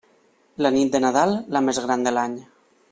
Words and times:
La 0.65 0.71
nit 0.77 0.95
de 0.95 1.01
Nadal, 1.05 1.37
la 1.57 1.65
més 1.69 1.85
gran 1.87 2.09
de 2.09 2.19
l'any. 2.19 2.39